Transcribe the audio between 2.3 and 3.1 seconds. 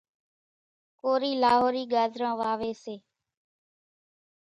واويَ سي۔